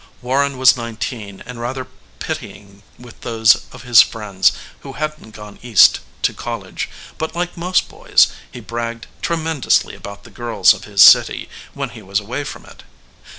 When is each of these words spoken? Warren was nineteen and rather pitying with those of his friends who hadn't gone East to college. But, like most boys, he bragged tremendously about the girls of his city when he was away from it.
Warren 0.23 0.57
was 0.57 0.75
nineteen 0.75 1.43
and 1.45 1.59
rather 1.61 1.85
pitying 2.17 2.81
with 2.97 3.21
those 3.21 3.67
of 3.71 3.83
his 3.83 4.01
friends 4.01 4.51
who 4.79 4.93
hadn't 4.93 5.35
gone 5.35 5.59
East 5.61 5.99
to 6.23 6.33
college. 6.33 6.89
But, 7.19 7.35
like 7.35 7.55
most 7.55 7.87
boys, 7.87 8.29
he 8.51 8.61
bragged 8.61 9.05
tremendously 9.21 9.93
about 9.93 10.23
the 10.23 10.31
girls 10.31 10.73
of 10.73 10.85
his 10.85 11.03
city 11.03 11.49
when 11.75 11.89
he 11.89 12.01
was 12.01 12.19
away 12.19 12.43
from 12.45 12.65
it. 12.65 12.81